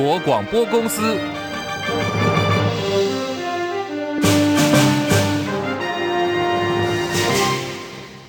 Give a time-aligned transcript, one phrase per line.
[0.00, 1.18] 国广播公司。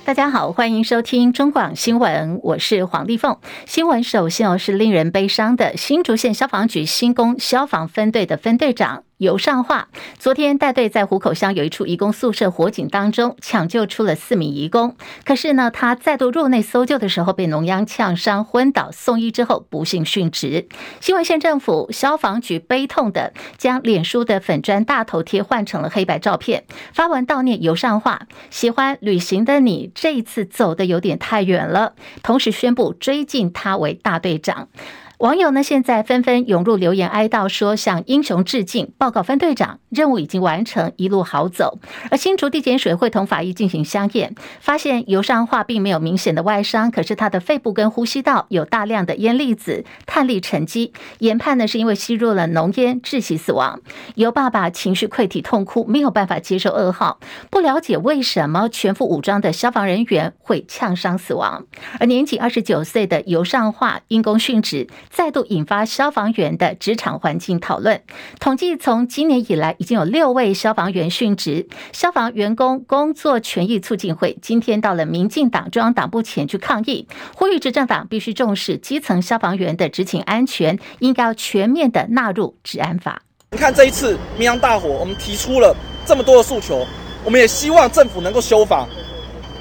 [0.04, 3.38] 大家好，欢迎收听中广新闻，我是黄丽凤。
[3.68, 9.04] 新闻首先哦是令人悲伤的，新竹县消防局新宫消防分队的分队长。
[9.20, 14.96] 游尚化昨天带队在湖口乡有一处移工宿舍火警当中抢救出了四名移工，
[15.26, 20.70] 可是呢，他再度入内搜救的时候被浓烟呛伤昏倒，送医之后不幸殉职。
[21.02, 28.22] 新文县政府消防局悲痛的将脸书的粉砖大头贴换成了黑白照片，发文悼念游尚化。
[28.50, 31.94] 喜欢旅行的你这一次走得有点太远了，
[32.24, 34.70] 同时宣布追晋他为大队长。
[35.20, 41.78] 网友呢，现在纷纷涌入留言哀悼，说向英雄致敬，报告分队长任务已经完成，一路好走。
[42.10, 53.82] 而新竹地检署会同法医进行相验，发现游尚化并没有明显的外伤，可是他的肺部跟呼吸道有大量的烟粒子、碳粒沉积，研判呢是因为吸入了浓烟窒息死亡。
[54.16, 61.66] 尤爸爸情绪溃体痛哭，没有办法接受噩耗，不了解为什么全副武装的消防人员会呛伤死亡。
[62.00, 64.88] 而年仅二十九岁的游尚化因公殉职。
[65.10, 68.02] 再度引发消防员的职场环境讨论。
[68.40, 71.68] 统计从今年以来，已经有六位消防员殉职。
[71.92, 83.22] 消防员工工作权益促进会今天到了民进党中央党部前去抗议，呼吁执政党必须重视基层消防员的执勤安全，应该要全面的纳入治安法。
[83.52, 86.86] 你看这一次明阳大火，我们提出了这么多的诉求，
[87.24, 88.88] 我们也希望政府能够修法。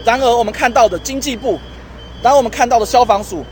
[0.05, 1.59] 然而，我们看到的经济部，
[2.23, 3.45] 然后我们看到的消防署。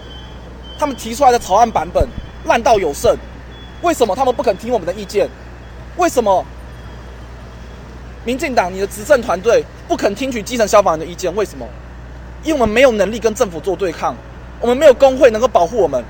[0.78, 2.06] 他们提出来的草案版本
[2.44, 3.16] 烂到有剩，
[3.82, 5.28] 为什么他们不肯听我们的意见？
[5.96, 6.44] 为什么
[8.24, 11.34] 民进党你的执政团队不肯听取基层消防员的意见？
[11.34, 11.66] 为什么？
[12.42, 14.14] 因为我们没有能力跟政府做对抗，
[14.60, 16.04] 我们没有工会能够保护我们。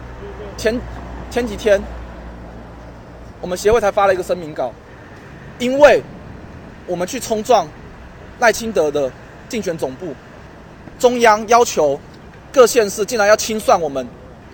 [0.57, 0.79] 前
[1.31, 1.81] 前几天，
[3.41, 4.73] 我们协会才发了一个声明稿，
[5.59, 6.03] 因为
[6.87, 7.69] 我们去冲撞
[8.41, 9.11] 赖清德的
[9.49, 10.15] 竞选总部，
[10.99, 11.99] 中央要求
[12.53, 14.07] 各县市竟然要清算我们。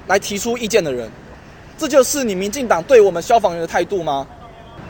[0.07, 1.11] 来提出意见的人，
[1.79, 4.27] 这就是你民进党对我们消防员的态度吗？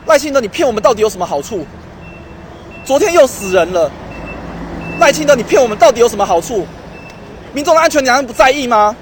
[0.05, 1.65] 赖清德，你骗我们到底有什么好处？
[2.83, 3.89] 昨天又死人了，
[4.99, 6.65] 赖清德，你骗我们到底有什么好处？
[7.53, 8.95] 民众的安全你还不在意吗？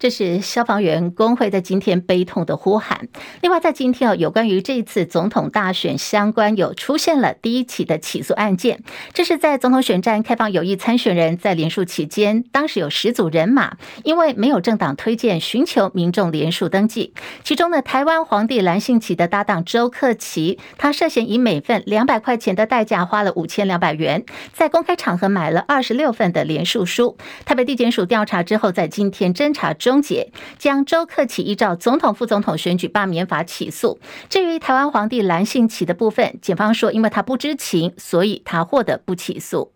[0.00, 3.06] 这是消防员工会在今天悲痛的呼喊。
[3.42, 8.82] 另外，在今天啊，有关于这一次总统大选相关有出现了第一起的起诉案件。
[9.12, 17.12] 这是在总统选战开放有意参选人在连署期间，当时有十组人马，因为没有政党推荐，寻求民众连署登记。
[17.44, 24.24] 其中呢，台湾皇帝蓝信奇的搭档周克奇，他涉嫌以每份两百块钱的代价，花了五千两百元，
[24.54, 27.18] 在公开场合买了二十六份的连署书。
[27.44, 29.89] 台北地检署调查之后，在今天侦查中。
[29.90, 33.98] 终结，将周克起依照总统、副总统选举罢免法起诉。
[34.28, 39.72] 至于台湾皇帝蓝信起的部分，检方说，因为他不知情，所以他获得不起诉。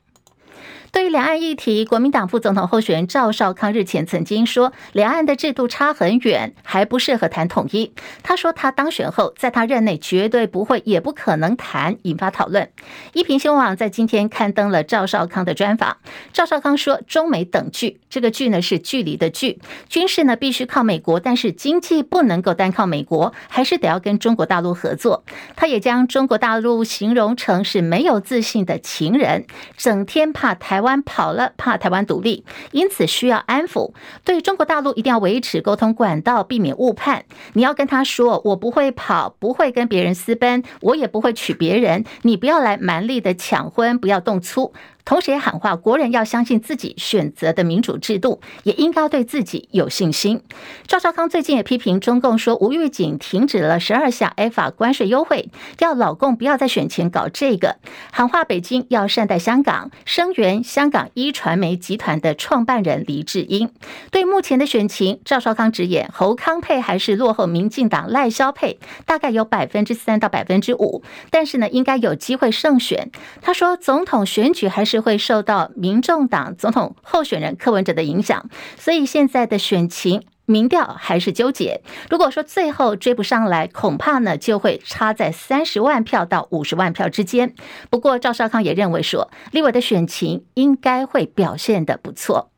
[0.94, 7.92] 对于两岸议题，国民党副总统候选人赵少康日前曾经说，两岸的制度差很远，还不适合谈统一。
[8.22, 12.70] 他说，他当选后，在他任内绝对不会，也不可能谈，引发讨论。
[13.12, 15.96] 一平新闻网在今天刊登了赵少康的专访。
[16.32, 25.24] 赵少康说，中美等距，这个距呢是距离的距，军事呢必须靠美国，但是经济不能够单靠美国，还是得要跟中国大陆合作。
[25.56, 29.44] 他也将中国大陆形容成是没有自信的情人，
[29.76, 30.94] 整天怕台湾。
[31.06, 33.92] 跑了，怕台湾独立，因此需要安抚。
[34.24, 37.24] 对中国大陆一定要维持沟通管道，避免误判。
[37.52, 42.04] 你要跟他说，我不会跑，不会跟别人私奔，我也不会娶别人。
[42.22, 44.72] 你不要来蛮力的抢婚，不要动粗。
[45.04, 50.40] 同时也喊话国人要相信自己选择的民主制度，也应该对自己有信心。
[50.86, 57.76] 赵少康最近也批评中共说，无预警停止了十二项 ECFA 关税优惠，要老共不要在选前搞这个，
[58.12, 63.70] 喊话北京要善待香港，声援香港一传媒集团的创办人黎智英。
[64.10, 73.10] 对目前的选情，赵少康直言侯康配还是落后民进党赖萧配，大概有百分之三到百分之五，但是呢，应该有机会胜选。
[73.42, 74.93] 他说，总统选举还是。
[74.94, 78.48] 是会受到民众党总统候选人柯文哲的影响，
[78.78, 81.80] 所以现在的选情民调还是纠结。
[82.08, 87.56] 如果说最后追不上来，恐怕呢就会差在三十万票到五十万票之间。
[87.90, 92.52] 不过赵少康也认为说，立委的选情应该会表现的不错。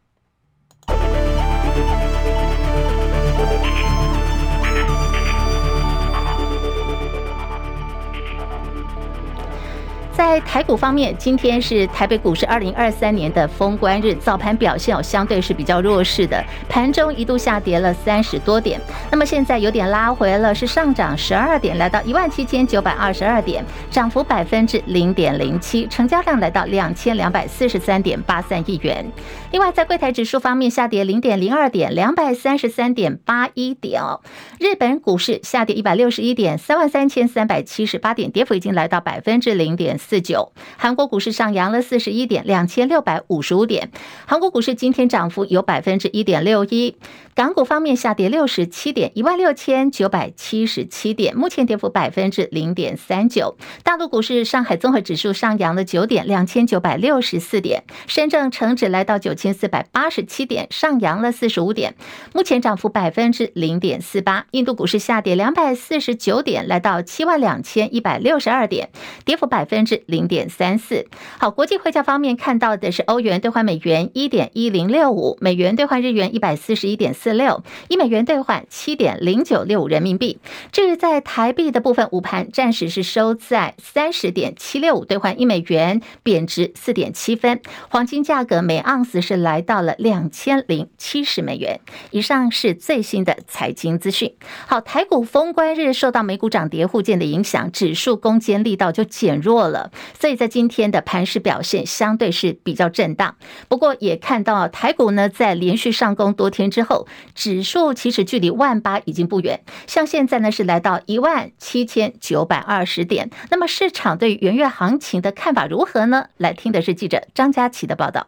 [10.16, 18.80] 在台股方面，今天是台北股市二零二三年的封关日，早盘表现哦相对是比较弱势的，盘中一度下跌了三十多点，
[19.10, 29.04] 那么现在有点拉回了，是上涨十二点，来到一万七千九百二十二点，涨幅百分之零点零七，成交量来到两千两百四十三点八三亿元。
[29.52, 34.22] 另外，在柜台指数方面下跌零点零二点，两百三十三点八一点哦。
[34.58, 43.90] 日本股市下跌一百六十一点，三万三千三百七十八点，跌幅已经来到百分之零点四九，韩国股市上扬了四十一点，两千六百五十五点。
[44.24, 46.96] 韩国股市今天涨幅有百分之一点六一。
[47.34, 53.56] 港股方面下跌六十七点，一万六千九百七十七点，目前跌幅百分之零点三九。
[53.82, 57.82] 大陆股市上海综合指数上扬了九点，两千九百六十四点。
[58.06, 61.94] 深圳成指来到九千四百八十七点，上扬了四十五点，
[62.32, 64.46] 目前涨幅百分之零点四八。
[64.52, 68.88] 印度股市下跌两百四十九点，来到七万两千一百六十二点，
[69.26, 71.06] 跌幅百分之零点三四。
[71.38, 80.38] 好，国际汇价方面看到的是欧元兑换美元一点一零六五，美元兑换日元一百四十一点四六，一美元兑换七点零九六五人民币。
[80.72, 87.60] 至于在台币的部分，午盘暂时是收在三十点七六五兑换一美元，贬值四点七分。
[87.88, 91.80] 黄金价格每盎司是来到了两千零七十美元。
[92.10, 94.34] 以上是最新的财经资讯。
[94.66, 99.85] 好，台股封关日受到美股涨跌互见的影响，指数攻坚力道就减弱了，
[100.18, 103.36] 所以在今天的盘势表现相对是比较震荡。
[103.68, 113.30] 不过也看到台股呢，在连续上攻多天之后，指数其实距离万八已经不远，像现在呢是来到一万七千九百二十点。
[113.50, 116.26] 那么市场对元月行情的看法如何呢？
[116.36, 118.26] 来听的是记者张佳琪的报道。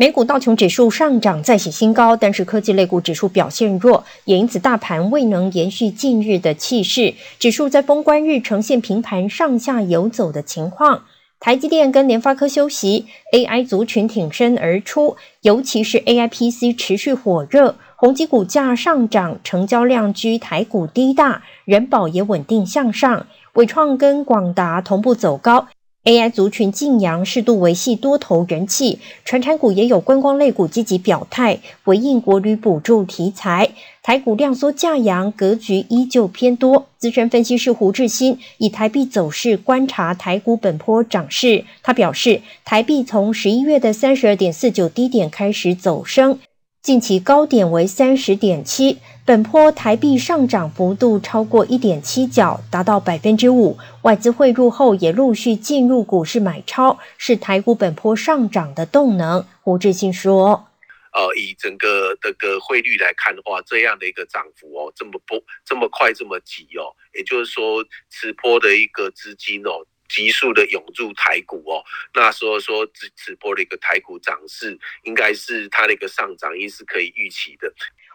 [0.00, 11.02] 美股道琼指数上涨再写新高，但是科技类股指数表现弱，也因此大盘未能延续近日的气势，指数在封关日呈现平盘上下游走的情况。
[11.40, 25.66] 台积电跟联发科休息，AI 族群挺身而出，尤其是 AI PC 持续火热，宏基股价上涨，成交量居台股第一大，人保也稳定向上，伟创跟广达同步走高。
[26.04, 28.98] AI 族群劲扬，适度维系多头人气。
[29.24, 33.70] 传产股也有观光类股积极表态，回应国旅补助题材。
[34.02, 36.86] 台股量缩价扬，格局依旧偏多。
[36.96, 41.64] 资深分析师胡志新以台币走势观察台股本波涨势。
[41.82, 46.38] 他表示，台币从十一月的三十二点四九低点开始走升，
[46.80, 48.96] 近期高点为三十点七。
[49.28, 53.76] 本波台币上涨幅度超过一点七角，达到百分之五。
[54.00, 59.46] 外资汇入后也陆续进入股市买超，是台股本波上涨的动能。
[59.60, 60.70] 胡志信说
[61.12, 71.84] ：“呃，以整个这个汇率来看的话，这样的一个涨幅哦，这么不这么快这么急哦，也就是说，此波的一个资金哦，急速的涌入台股哦，
[72.14, 77.70] 那所以说此此波的一个台股涨势，应该是它的一个上涨，应是可以预期的。”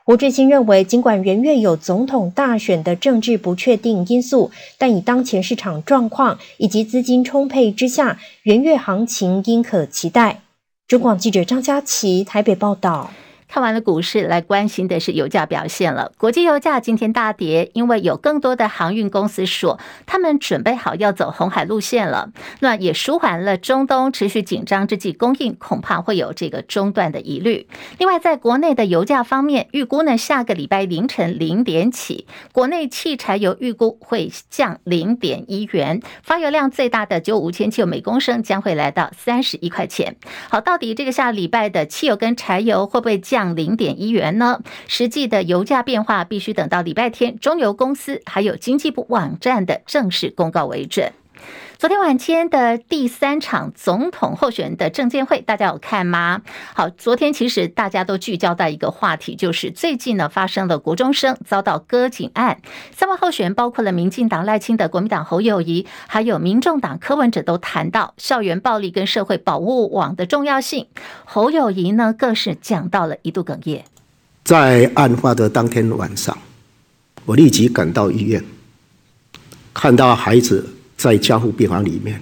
[0.06, 10.42] 胡志新认为，尽管元月有总统大选的政治不确定因素，但以当前市场状况以及资金充沛之下，元月行情应可期待。
[10.90, 13.12] 中广记者张佳琪台北报道。
[13.48, 16.12] 看完了股市，来关心的是油价表现了。
[16.18, 22.32] 国际油价今天大跌，因为有更多的航运公司说，他们准备好要走红海路线了。
[22.62, 27.68] 那也舒缓了中东持续紧张之际，供应恐怕会有这个中断的疑虑。
[28.00, 40.16] 另外，在国内的油价方面，预估呢，下个礼拜凌晨零点起，国内汽柴油预估会降零点一元，发油量最大的九五千汽油每公升将会来到三十一块钱。
[40.50, 43.43] 好，到底这个下礼拜的汽油跟柴油会不会降？
[43.56, 44.62] 零点一元呢？
[44.88, 51.12] 实际的油价变化必须等到礼拜天中油公司还有经济部网站的正式公告为准。
[51.84, 56.42] 昨天晚间的第三场总统候选人的政见会，大家有看吗？
[56.74, 62.62] 好，昨天其实大家都聚焦在一个话题，就是最近呢发生了国中生遭到割颈案。
[62.96, 70.88] 三位候选人包括了民进党赖清德、国民党侯友宜，还有民众党柯文哲，都谈到校园暴力跟社会保护网的重要性。
[71.26, 73.84] 侯友宜呢，更是讲到了一度哽咽。
[74.46, 76.38] 在案发的当天晚上，
[77.26, 78.42] 我立即赶到医院，
[79.74, 80.66] 看到孩子。
[80.98, 82.22] 在加护病房里面，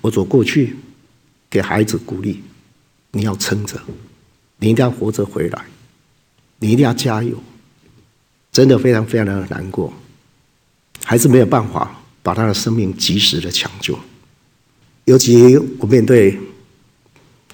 [0.00, 0.76] 我走过去，
[1.48, 2.42] 给孩子鼓励
[3.12, 3.80] ：“你要撑着，
[4.58, 5.64] 你一定要活着回来，
[6.58, 7.42] 你一定要加油。”
[8.52, 9.90] 真的非常非常的难过，
[11.04, 13.98] 还是没有办法把他的生命及时的抢救。
[15.06, 16.38] 尤其我面对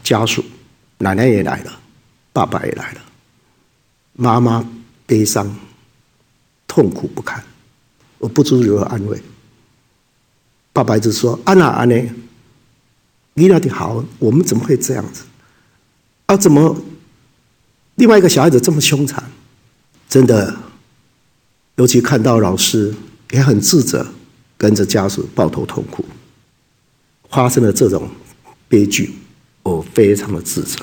[0.03, 0.45] 家属，
[0.99, 1.81] 奶奶也来了，
[2.33, 3.01] 爸爸也来了，
[4.15, 4.69] 妈妈
[5.07, 5.57] 悲伤、
[6.67, 7.45] 痛苦不堪，
[8.19, 9.23] 我不知如何安慰。
[10.73, 12.11] 爸爸一直说：“安娜，安妮，
[13.35, 15.25] 医疗的好，我们怎么会这样子？
[16.27, 16.77] 啊，怎么
[17.97, 19.23] 另外一个小孩子这么凶残？
[20.09, 20.57] 真的，
[21.77, 22.95] 尤其看到老师
[23.31, 24.07] 也很自责，
[24.57, 26.05] 跟着家属抱头痛哭。
[27.31, 28.09] 发生了这种
[28.69, 29.15] 悲剧，
[29.63, 30.79] 我非常的自责。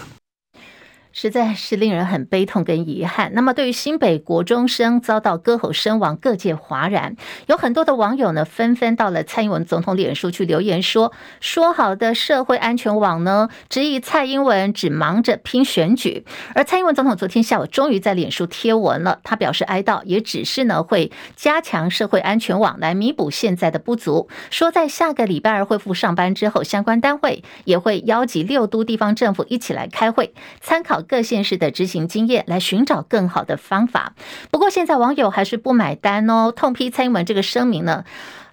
[1.16, 3.32] 实在是令人很悲痛跟遗憾。
[3.34, 7.16] 那么，对于新北国中生遭到割喉身亡，各界哗然，
[7.48, 13.48] 有很多的网友呢，纷纷到了蔡英文总统脸书去留言说：“说好的社会安全网呢？
[13.70, 24.28] 质疑蔡英文只忙着拼选举。”而蔡英文总统昨天下午终于在脸书贴文了，他表示哀悼，也只是呢会加强社会安全网来弥补现在的不足。
[24.52, 31.05] 说在下个礼拜二恢复上班之后，相关单位也会邀集六都地方政府一起来开会，参考。
[31.08, 34.14] 各县市的执行经验，来寻找更好的方法。
[34.52, 38.04] 不过，现在网友还是不买单哦，痛批蔡英文这个声明呢，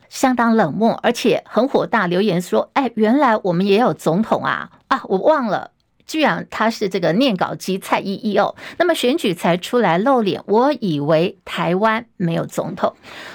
[0.08, 4.70] 相当冷漠，而且很火大，留言说：“哎，原来我们也有总统啊！
[4.88, 5.70] 啊，我忘了。”
[6.06, 12.94] 居然他是这个念稿机蔡依依哦，那么选举才出来露脸，我以为台湾没有总统，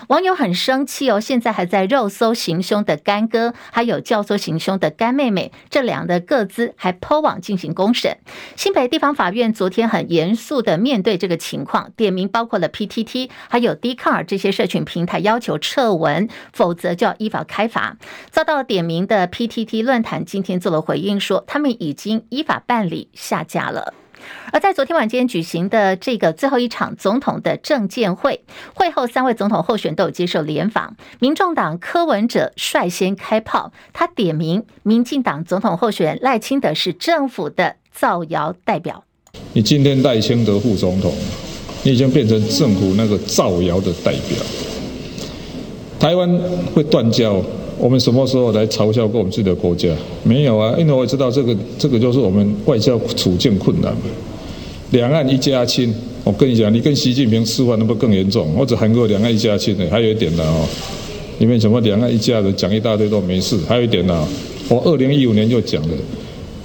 [0.10, 1.20] 网友很生气哦。
[1.20, 8.18] 现在还在肉搜行凶的干哥，还有教唆行凶的干妹妹，这两的各自还 PO 网进行公审。
[8.56, 17.98] 新北地方法院昨天很严肃的面对这个情况，点名包括了 PTT 还有 d c a r 这些社群平台，要求撤文，否则就要依法开罚。
[18.30, 22.64] 遭到点名的 PTT 论坛今天做了回应，说他们已经依法。
[22.68, 23.96] 办理下架了。
[24.52, 28.44] 而在昨天晚间举行的这个最后一场总统的政见会，
[28.74, 30.98] 会后三位总统候选都有接受联访。
[31.20, 39.06] 民众党柯文哲率先开炮，他点名民进党总统候选人赖清德是政府的造谣代表。
[39.54, 41.14] 你今天赖清德副总统，
[41.84, 44.44] 你已经变成政府那个造谣的代表。
[46.00, 46.30] 台湾
[46.74, 47.42] 会断交。
[47.80, 49.88] 我们什么时候来嘲笑过我们自己的国家？
[50.24, 54.02] 没有啊，因为我知道这个这个就是我们外交处境困难嘛。
[54.92, 55.94] 两岸一家亲，
[56.24, 58.52] 我跟你讲，你跟习近平吃饭那不更严重？
[58.54, 59.86] 或者韩国两岸一家亲呢？
[59.92, 60.68] 还有一点呢哦，
[61.38, 63.58] 你们什么两岸一家人讲一大堆都没事。
[63.68, 64.28] 还有一点呢，
[64.70, 65.94] 我二零一五年就讲了，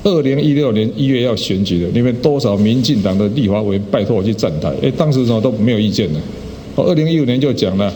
[0.04, 4.72] 二零一六年一月要选举的，你们多少民进党的立法委拜托我去站台？
[4.82, 6.18] 哎，当时什么都没有意见的。
[6.74, 7.92] 我二零一五年就讲了。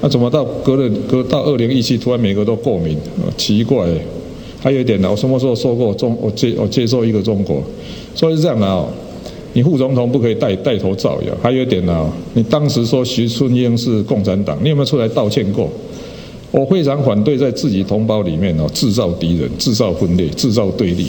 [0.00, 2.96] 那怎么到隔了隔到二零一七，突然每个都过敏？
[3.36, 3.86] 奇怪。
[4.60, 7.62] 还有一点呢，我什么时候说过中我接我接受一个中国？
[8.14, 8.88] 所以是这样的哦，
[9.52, 11.32] 你副总统不可以带带头造谣。
[11.40, 15.68] 还有一点呢，你当时说徐春英是共产党，你有没有出来道歉过？
[16.50, 21.06] 我非常反对在自己同胞里面哦制造敌人、制造分裂、制造对立。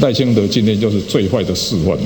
[0.00, 1.98] 赖清德今天就是最坏的示范。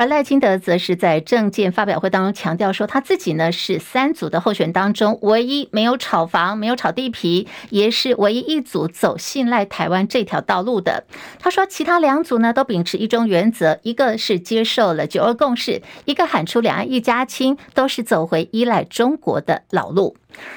[0.00, 11.04] 而赖清德则是在政见发表会当中强调说，他自己呢是三组的候选当中唯一没有炒房、没有炒地皮，也是唯一一组走信赖台湾这条道路的。
[11.38, 20.16] 他说，其他两组呢都秉持一中原则，一个是接受了九二共识，一个喊出两岸一家亲，都是走回依赖中国的老路。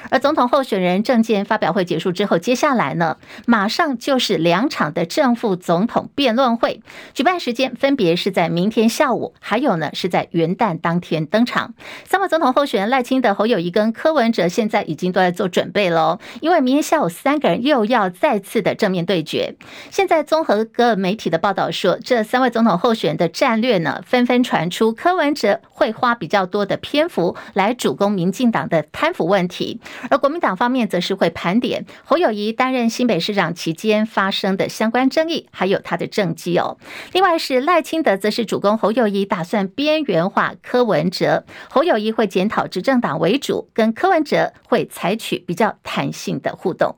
[0.10, 6.82] 而总统候选人证件发表会结束之后，接下来呢，马上就是两场的正副总统辩论会，
[7.14, 11.74] 举办时间分别是在明天下午，还有呢是在元旦当天登场。
[12.06, 19.56] 三位总统候选人赖清德、侯友谊跟柯文哲现在已经都在做准备喽，因为明天下午三个人又要再次的正面对决。
[19.90, 29.63] 现在综合各媒体的报道说，这三位总统候选人的战略呢，纷纷传出，柯文哲会花比较多的篇幅来主攻民进党的贪腐问题。
[30.10, 36.78] 而国民党方面则是会盘点侯友宜担任新北市长期间发生的相关争议，还有他的政绩哦。
[37.12, 41.46] 另外是赖清德则是主攻侯友宜，打算边缘化柯文哲。
[41.70, 46.96] 侯友宜会检讨执政党为主，跟柯文哲会采取比较弹性的互动。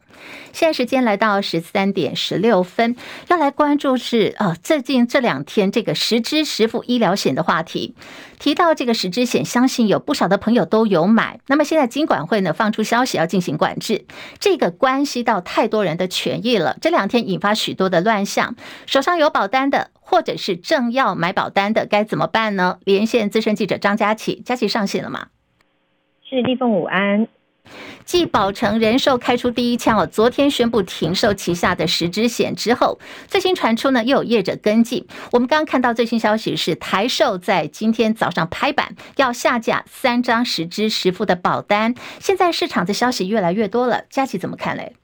[0.54, 2.96] 现在时间来到十三点十六分，
[3.28, 7.94] 要来关注是啊，最近这两天这个实支实付医疗险的话题。
[8.40, 11.40] 提到这个十支险，相信有不少的朋友都有买。
[11.48, 14.06] 那么现在金管会呢放出消息要进行管制，
[14.40, 16.78] 这个关系到太多人的权益了。
[16.82, 22.80] 这两天引发许多的乱象，手上有保单的，或者是正要买保单的，该怎么办呢？
[22.84, 25.28] 连线资深记者张佳琪，佳琪上线了吗？
[26.28, 27.28] 是立凤午安。
[28.06, 35.08] 继宝城人寿开出第一枪哦，昨天宣布停售旗下的十支险之后，最新传出呢又有业者跟进。
[35.32, 41.96] 我们刚看到最新消息是台寿在今天早上拍板要下架三张十支十付的保单。
[42.20, 44.96] 现在市场的消息越来越多了，佳琪怎么看嘞？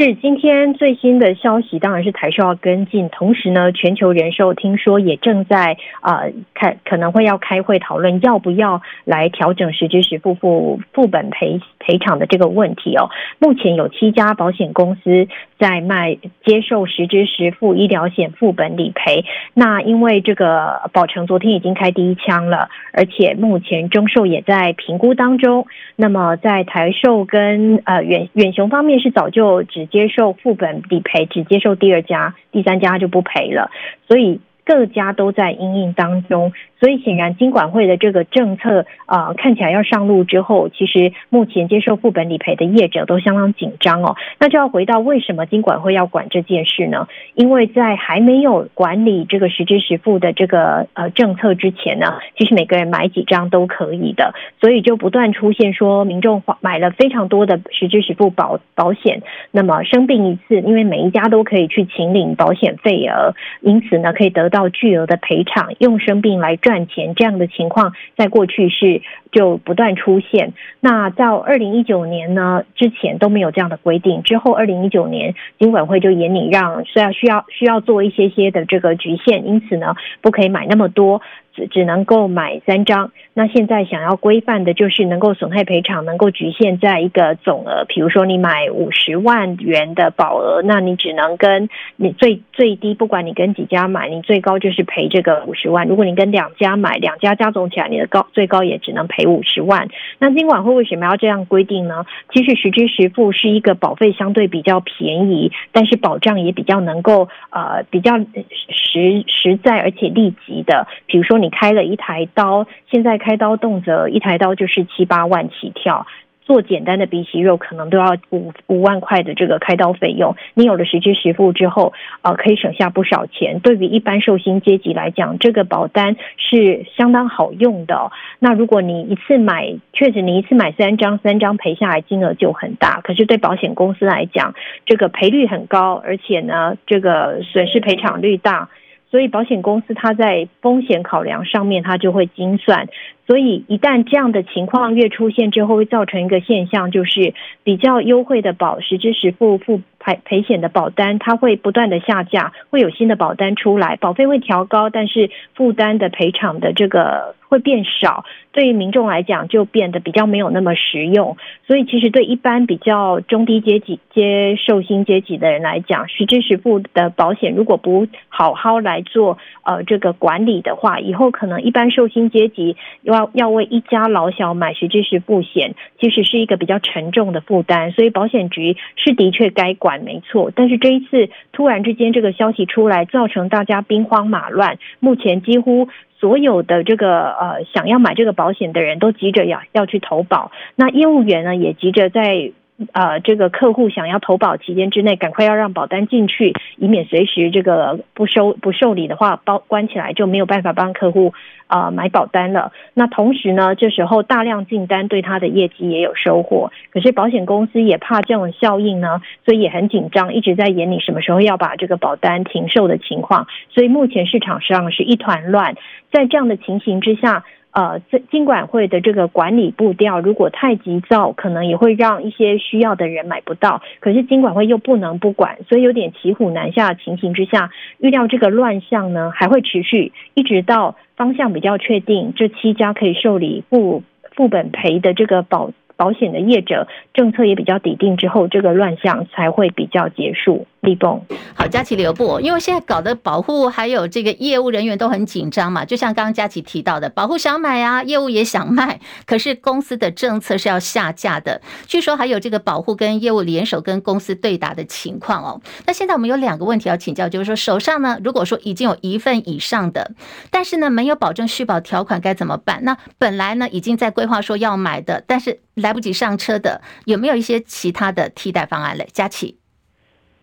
[0.00, 3.10] 是今天最新的消息，当然是台寿要跟进。
[3.10, 6.22] 同时呢，全球人寿听说也正在啊
[6.54, 13.10] 开可能会要开会讨论要不要来调整实支实付付付本赔赔偿的这个问题哦。
[13.38, 15.28] 目前有七家保险公司
[15.58, 16.16] 在卖
[16.46, 19.26] 接受实支实付医疗险副本理赔。
[19.52, 25.66] 那因为这个保诚昨天已经开第一枪了，而且目前中寿也在评估当中。
[25.96, 33.70] 那么在台寿跟呃远远雄方面是早就只接受副本理赔，只接受第二家，第三家就不赔了，
[34.08, 36.52] 所以各家都在阴影当中。
[36.80, 44.16] 所以显然，金管会的这个政策啊、看起来要上路之后，其实目前接受副本理赔的业者都相当紧张哦。
[44.38, 47.06] 那就要回到为什么金管会要管这件事呢？
[47.34, 59.20] 因为在还没有管理这个实支实付的这个呃政策之前呢，其实每个人买几张都可以的，所以就不断出现说民众买了非常多的实支实付保保险，
[59.50, 66.69] 那么生病一次，因为每一家都可以去请领保险费额，因此呢可以得到巨额的赔偿，用生病来赚。
[66.70, 70.52] 赚钱这样的情况，在过去是就不断出现。
[70.78, 74.22] 那到二零一九年呢，之前都没有这样的规定。
[74.22, 81.20] 之后二零一九年，金管会就严令让，需要需要需要做一些些的这个局限，因此呢，不可以买那么多。
[81.54, 95.88] 只只能够买三张，那现在想要规范的就是能够损害赔偿能够局限在一个总额，比如说你买五十万元的保额，那你只能跟你最最低，不管你跟几家买，你最高就是赔这个五十万。
[95.88, 99.88] 如果你跟两家买，两家加总起来，你的高最高也只能赔五十万。
[100.20, 102.06] 那金管会为什么要这样规定呢？
[102.32, 111.39] 其实实支实付是一个保费相对比较便宜，但是保障也比较能够呃比较实实在而且立即的，比如说。
[111.40, 116.06] 你开了一台刀，现在开刀动辄一台刀就是七八万起跳，
[116.42, 120.34] 做简单的鼻息肉可能都要五五万块的这个开刀费用。
[120.54, 121.92] 你有了实支实付之后，
[122.22, 123.60] 呃，可以省下不少钱。
[123.60, 128.10] 对于一般寿星阶级来讲，这个保单是相当好用的。
[128.40, 133.00] 那如果你一次买，确实你一次买三张，三张赔下来金额就很大。
[133.02, 134.54] 可是对保险公司来讲，
[134.86, 138.68] 这个赔率很高，而且呢，这个损失赔偿率大。
[139.10, 142.88] 所以保险公司它在风险考量上面，它就会精算。
[143.30, 157.36] 所以一旦这样的情况越出现之后，会造成一个现象，就是比较优惠的保实支实付付赔赔险的保单，它会不断的下架，会有新的保单出来，保费会调高，但是负担的赔偿的这个。
[157.50, 161.36] 会变少，对于民众来讲就变得比较没有那么实用。
[161.66, 172.76] 所以其实对一般比较中低阶级、接受薪阶级的人来讲，实支实付的保险如果不好好来做呃这个管理的话，以后可能一般受薪阶级
[173.20, 177.92] 要要为一家老小买实质实付险，其实是一个比较沉重的负担。
[177.92, 185.88] 所以保险局是的确该管没错，但是这一次突然之间这个消息出来，造成大家兵荒马乱，目前几乎。
[186.20, 192.52] 所有的这个呃想要买这个保险的人都急着要要去投保，那业务员呢也急着在
[192.92, 201.32] 呃这个客户想要投保期间之内赶快要让保单进去，以免随时这个不收不受理的话包关起来就没有办法帮客户。
[201.70, 202.72] 啊、呃，买保单了。
[202.94, 206.72] 那同时呢，这时候大量进单对他的业绩也有收获。
[206.90, 213.46] 可是保险公司也怕这种效应呢，所以也很紧张，一直在演你什么时候要把这个保单停售的情况。
[213.72, 215.76] 所以目前市场上是一团乱。
[216.10, 223.82] 在这样的情形之下，呃，金管会的这个管理步调如果太急躁，可能也会让一些需要的人买不到。
[224.00, 230.96] 可是金管会又不能不管，所以有点骑虎难下的情形之下，预料这个乱象呢还会持续，一直到。
[231.16, 234.02] 方向比较确定，这七家可以受理付
[234.34, 240.66] 付本赔的这个保保险的业者，政策也比较底定之后，这个乱象才会比较结束。
[240.80, 241.22] 立功
[241.54, 251.60] 好，佳琪留步，因为现在搞的保护还有这个业务人员都很紧张嘛，就像刚刚佳琪提到的，保护想买啊，业务也想卖，可是公司的政策是要下架的。
[251.86, 255.60] 据说还有这个保护跟业务联手跟公司对打的情况哦。
[255.86, 260.12] 那现在我们有两个问题要请教，就是说手上呢，如果说已经有一份以上的，
[260.50, 262.82] 但是呢没有保证续保条款该怎么办？
[262.84, 269.06] 那本来呢已经在规划说要买的，但是来不及上车的，有没有一些其他的替代方案嘞？
[269.12, 269.59] 佳琪。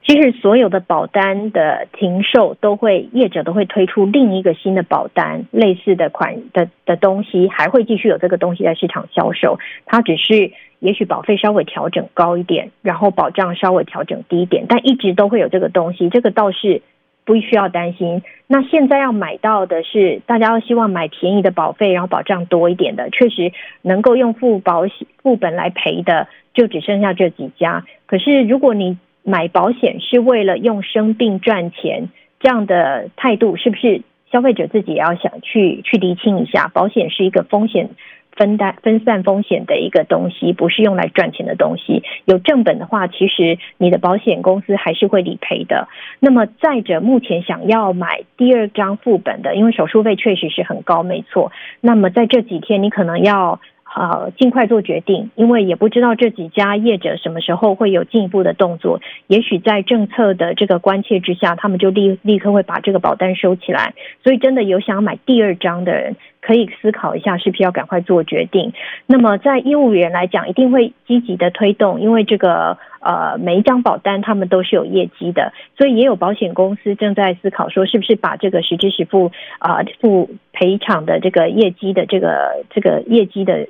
[0.07, 9.59] 其实所有的保单的停售都会，业者都会推出另一个新的保单，类似的款的的东西，还会继续有这个东西在市场销售。
[9.85, 16.81] 它只是也许保费稍微调整高一点，然后保障稍微调整低一点，但一直都会有这个东西，这个倒是
[17.25, 18.23] 不需要担心。
[18.47, 27.83] 那现在要买到的是，大家要希望买便宜的保费，然后保障多一点的，确实能够用付保险副本来赔的，就只剩下这几家。
[28.05, 32.07] 可是如果你买保险是为了用生病赚钱
[32.39, 36.71] 这样的态度，是不是消费者自己也要想去去厘清一下？
[36.73, 37.89] 保险是一个风险。
[38.37, 42.03] 分担分散风险的一个东西，不是用来赚钱的东西。
[42.25, 45.87] 有正本的话，其实你的保险公司还是会理赔的。
[46.19, 51.51] 那么再者，目前想要买第二张副本的，因为手术费确实是很高，没错。
[51.81, 53.59] 那么在这几天，你可能要。
[53.95, 59.01] 呃，尽快做决定，因为也不知道这几家业者什么时候会有进一步的动作。
[59.25, 63.95] 也许在政策的这个关切之下，他们就立立刻会把这个保单收起来。
[64.23, 68.71] 所以，真的有想买第二张的人，可以思考一下，是不是要赶快做决定。
[69.07, 83.67] 那么，在业务员来讲，一定会积极的推动，因为这个呃，每一张保单他们都是有业绩的，所以也有保险公司正在思考说，是不是把这个实支实付啊付赔偿的这个业绩的这个这个业绩的。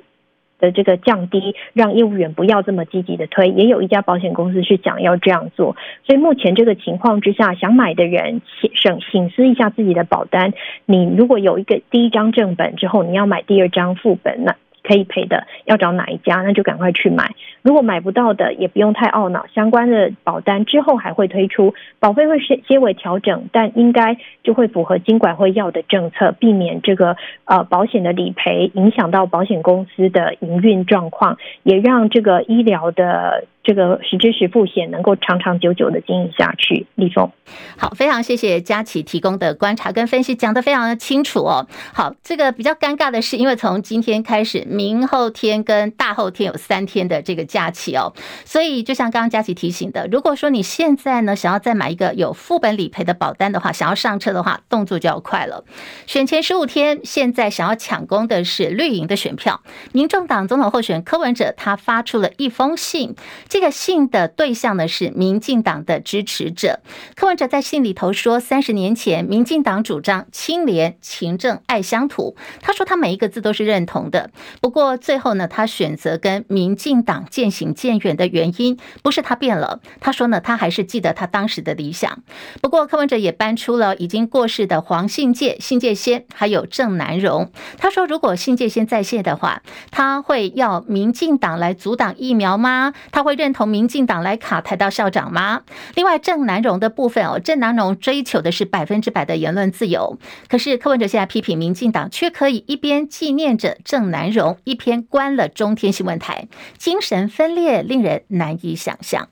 [0.58, 8.42] 的这个降低，让业务员不要这么积极的推，也有一家保险公司是想要这样做，所以目前这个情况之下，想买的人
[8.74, 10.52] 省省思一下自己的保单，
[10.86, 14.56] 你如果有一个第一张正本之后，你要买第二张副本那。
[14.88, 17.34] 可以赔的，要找哪一家，那就赶快去买。
[17.60, 19.44] 如果买不到的，也不用太懊恼。
[19.54, 33.44] 相关的保单之后还会推出，保费会些些微调整，但应该就会符合金管会要的政策，避免这个呃保险的理赔影响到保险公司的营运状况，也让这个医疗的。
[33.68, 36.86] 这个实支实付险能够长长久久的经营下去。
[36.94, 37.30] 立峰，
[37.76, 41.66] 好，非常谢谢佳琪提供的观察跟分析，讲得非常的清楚哦。
[41.92, 48.14] 好，这个比较尴尬的是，因为从今天开始，明后天跟大后天有三天的这个假期哦，
[48.46, 55.62] 所以就像刚刚佳琪提醒的，如果说你现在呢想要再买一个有副本理赔的保单的话，想要上车的话，动作就要快了。
[56.06, 59.60] 选前十五天，现在想要抢攻的是绿营的选票，
[59.92, 63.14] 民众党总统候选柯文哲他发出了一封信。
[63.58, 66.78] 这个信的对象呢是民进党的支持者。
[67.16, 72.36] 柯文哲在信里头说，三十年前民进党主张清廉、勤政、爱乡土。
[72.60, 74.30] 他说他每一个字都是认同的。
[74.60, 79.80] 不过最后呢，他选择跟民进党渐行渐远的原因，不是他变了。
[79.98, 82.22] 他说呢，他还是记得他当时的理想。
[82.62, 87.50] 不过柯文哲也搬出了已经过世的黄信介、信介先，还有郑南榕。
[87.76, 92.94] 他说，如果信介先在线的话，他会要民进党来阻挡疫苗吗？
[93.10, 93.47] 他会认。
[93.52, 95.62] 同民进党来卡台到校长吗？
[95.94, 100.18] 另外，郑南荣的部分哦，郑南荣追求的是百分之百的言论自由。
[100.48, 109.28] 可是柯文哲现在批评民进党，却可以一边纪念着郑南荣，一边关了中天新闻台，精神分裂令人难以想象。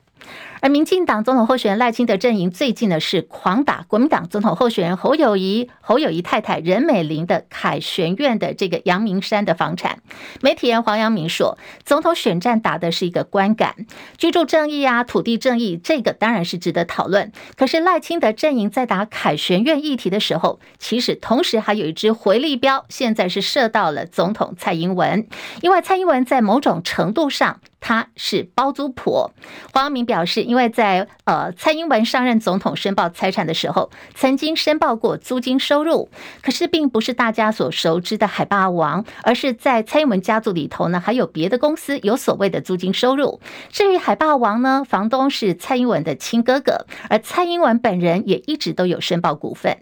[0.71, 9.99] 民进党总统候选人赖清德阵营最近呢是狂打国民党总统候选人侯友谊、侯友谊太太任美玲的凯旋苑的这个阳明山的房产。
[10.41, 17.31] 媒体人黄阳明说，总统选战打的是一个观感，居住正义啊、土地正义，这个当然是值得讨论。
[17.57, 25.29] 可是赖清德阵营在打凯旋苑议题的时候，其实同时还有一支回力镖，现在是射到了总统蔡英文，
[25.61, 27.61] 因为蔡英文在某种程度上。
[27.87, 29.31] 他是包租婆。
[29.72, 36.09] 黄明表示，因为在呃蔡英文上任总统申报财产的时候，曾经申报过租金收入，
[36.42, 43.40] 可是并不是大家所熟知的海霸王，而是在蔡英文家族里头呢，还有别的公司有所谓的租金收入。
[43.70, 49.79] 至于海霸王呢，房东是蔡英文的亲哥哥，而蔡英文本人也一直都有申报股份。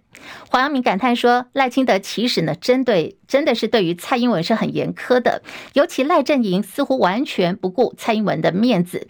[0.50, 9.08] 黄阳明感叹说：“赖清德其实呢，针对真的是对于蔡英文是很严苛的，尤其赖阵营似乎完全不顾蔡英文的面子。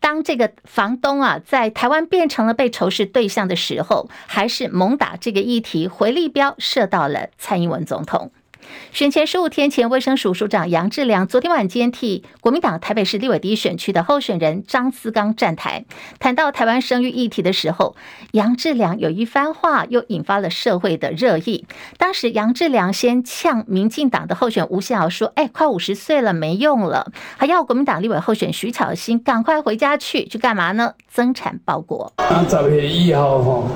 [0.00, 8.30] 当这个房东啊，在台湾变成了被仇视对象的时候，还是猛打这个议题，回力标射到了蔡英文总统。”
[8.92, 15.84] 选前十五天前，卫生署署长杨志良昨天晚间替国民党台北市立委第一选区的候选人张思刚站台，
[16.18, 17.96] 谈到台湾生育议题的时候，
[18.32, 21.66] 杨志良有一番话又引发了社会的热议。
[21.98, 30.94] 当时杨志良先呛民进党的候选吴思瑶说：“哎，快五十岁了，没用了。”还要国民党立委候选徐巧芯赶快回家去，去干嘛呢？
[31.12, 32.12] 增产报国。
[32.16, 33.68] 啊，十月一号吼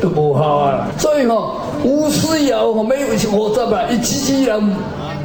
[0.00, 4.60] 都无效啊，所以吼吴思瑶吼没有五十啊，一支支人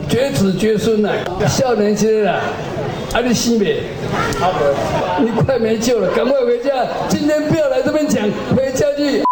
[0.08, 1.10] 绝子绝孙呐，
[1.48, 2.34] 少年期了，
[3.12, 3.82] 啊你死没？
[5.20, 6.70] 你快没救了，赶快回家，
[7.10, 8.22] 今天不要来这边讲，
[8.56, 9.24] 回家去。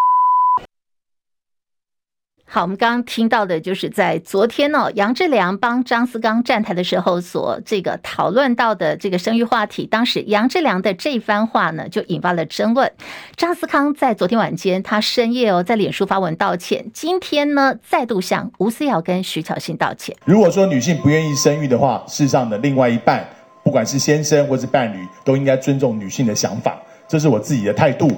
[2.54, 9.86] 好，我们刚刚听到的就是在昨天、哦，杨志良帮张思刚站台的时候所这个讨论到的这个生育话题。
[9.86, 12.92] 当时杨志良的这番话呢，就引发了争论。
[13.36, 16.84] 张思康在昨天晚间，他深夜哦在脸书发文道歉。
[16.92, 20.14] 今天呢，再度向吴思瑶跟徐巧芯道歉。
[20.26, 23.26] 如果说女性不愿意生育的话，世上的另外一半，
[23.64, 26.78] 不管是先生或是伴侣，都应该尊重女性的想法。
[27.08, 28.10] 这是我自己的态度。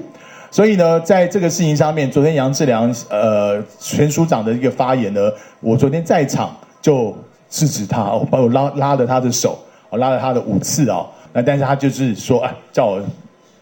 [0.55, 5.21] 所以呢，在这个事情上面，昨天杨志良呃前署长的一个发言呢，
[5.59, 7.13] 我昨天在场就
[7.51, 9.59] 制止他，我把我拉拉着他的手，
[9.91, 13.03] 我拉了他的五次哦，那但是他就是说，哎，叫我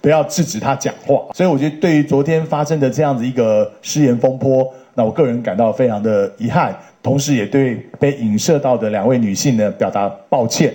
[0.03, 1.17] 不要制止他讲话。
[1.33, 10.75] 所以我觉得，对于昨天发生的这样子一个失言风波，那我个人感到非常的遗憾，同时也对被影射到的两位女性呢表达抱歉。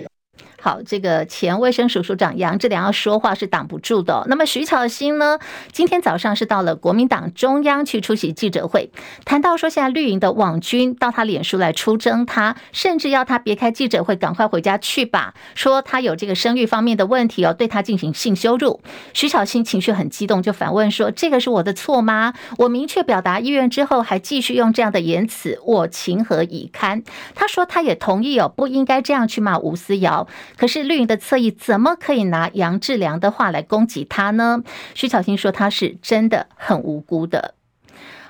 [0.60, 4.26] 好，这个前卫生署署长杨志良要说话是挡不住的。
[4.28, 5.38] 那么徐巧芯呢，
[5.72, 8.90] 今天早上是到了国民党中央去出席记者会，
[9.24, 15.36] 谈到说现在绿营的网军到他脸书来出征他，甚至要他别开记者会，赶快回家去吧。
[15.54, 18.82] 说他有这个生育方面的问题哦，对他进行性羞辱。
[19.14, 22.34] 徐巧芯情绪很激动，就反问说：“这个是我的错吗？
[22.58, 27.04] 我明确表达意愿之后，还继续用这样的言辞，我情何以堪？”
[27.36, 30.28] 他说他也同意哦，不应该这样去骂吴思瑶。
[30.58, 34.64] 可是绿营的侧翼怎么可以拿杨志良的话来攻击他呢？
[34.94, 37.54] 徐巧芯说他是真的很无辜的。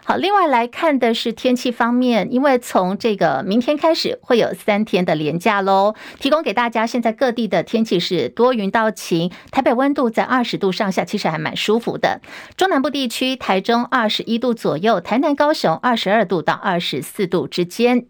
[0.03, 6.87] 好，另外来看的是天气方面，因为从这个明天开始会有三天的连假喽，提供给大家。
[6.87, 12.21] 现在各地的天气是多云到晴，台北温度在二十度上下，其实还蛮舒服的。
[12.55, 18.05] 中南部地区，台中二十一度左右，台南高雄二十二度到二十四度之间。